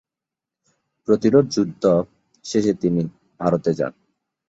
প্রতিরোধযুদ্ধ 1.07 1.83
শেষে 2.45 2.73
তিনি 2.73 3.01
ভারতে 3.39 3.71
যান। 3.73 3.93